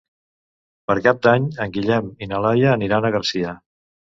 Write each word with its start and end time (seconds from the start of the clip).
Per 0.89 0.95
Cap 1.07 1.19
d'Any 1.27 1.45
en 1.67 1.75
Guillem 1.75 2.09
i 2.27 2.29
na 2.33 2.41
Laia 2.47 2.73
aniran 2.79 3.07
a 3.07 3.13
Garcia. 3.19 3.55